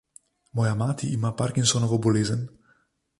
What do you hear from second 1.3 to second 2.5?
Parkinsonovo bolezen.